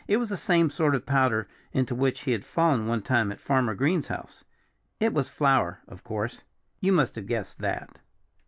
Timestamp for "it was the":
0.07-0.35